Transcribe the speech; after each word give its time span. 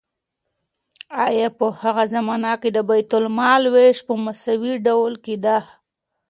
آیا 1.25 1.47
په 1.57 1.65
هغه 1.81 2.03
زمانه 2.13 2.51
کې 2.61 2.69
د 2.73 2.79
بیت 2.89 3.11
المال 3.19 3.63
ویش 3.73 3.97
په 4.07 4.13
مساوي 4.25 4.73
ډول 4.87 5.13
کیده؟ 5.25 5.57